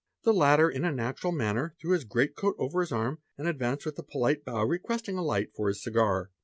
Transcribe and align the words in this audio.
The 0.23 0.33
latter, 0.33 0.67
in 0.67 0.83
a 0.83 0.91
natural 0.91 1.31
manner, 1.31 1.75
hrew 1.79 1.91
his 1.93 2.05
great 2.05 2.35
coat 2.35 2.55
over 2.57 2.81
his 2.81 2.91
arm, 2.91 3.19
and 3.37 3.47
advancing 3.47 3.91
with 3.91 3.99
a 3.99 4.03
polite 4.03 4.43
bow 4.43 4.65
jues' 4.65 5.07
ed 5.07 5.13
a 5.13 5.21
light 5.21 5.49
for 5.55 5.67
his 5.67 5.83
cigar. 5.83 6.31